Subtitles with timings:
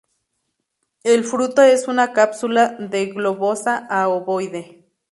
[1.03, 4.83] El fruto es una cápsula de globosa a ovoide.